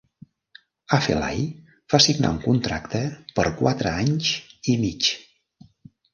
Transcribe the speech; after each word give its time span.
Afellay 0.95 1.43
va 1.95 1.99
signar 2.05 2.31
un 2.37 2.39
contracte 2.47 3.03
per 3.41 3.47
quatre 3.61 3.93
anys 4.01 4.33
i 4.75 4.77
mig. 4.87 5.13